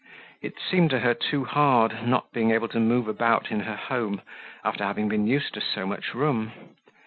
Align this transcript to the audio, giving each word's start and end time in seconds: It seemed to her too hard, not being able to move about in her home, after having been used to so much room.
It 0.41 0.55
seemed 0.59 0.89
to 0.89 1.01
her 1.01 1.13
too 1.13 1.45
hard, 1.45 2.07
not 2.07 2.31
being 2.33 2.49
able 2.49 2.67
to 2.69 2.79
move 2.79 3.07
about 3.07 3.51
in 3.51 3.59
her 3.59 3.75
home, 3.75 4.23
after 4.63 4.83
having 4.83 5.07
been 5.09 5.27
used 5.27 5.53
to 5.53 5.61
so 5.61 5.85
much 5.85 6.15
room. 6.15 6.53